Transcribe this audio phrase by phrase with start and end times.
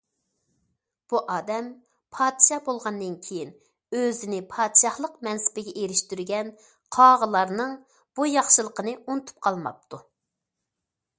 [1.11, 1.65] بۇ ئادەم
[2.15, 3.51] پادىشاھ بولغاندىن كېيىن
[3.99, 6.51] ئۆزىنى پادىشاھلىق مەنسىپىگە ئېرىشتۈرگەن
[6.97, 7.77] قاغىلارنىڭ
[8.21, 10.01] بۇ ياخشىلىقىنى ئۇنتۇپ قالماپتۇ.